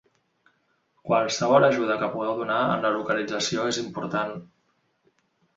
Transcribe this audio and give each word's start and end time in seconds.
Qualsevol 1.09 1.67
ajuda 1.67 1.97
que 2.03 2.09
pugueu 2.15 2.33
donar 2.39 2.57
en 2.79 2.87
la 2.87 2.93
localització 2.97 3.69
és 3.75 3.81
important. 3.87 4.37